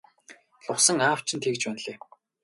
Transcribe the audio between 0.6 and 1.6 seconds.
Лувсан аав чинь ч